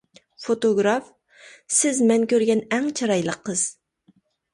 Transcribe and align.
فوتوگراف: 0.43 1.11
سىز 1.79 1.99
مەن 2.11 2.25
كۆرگەن 2.31 2.63
ئەڭ 2.79 2.87
چىرايلىق 3.01 3.39
قىز. 3.51 3.67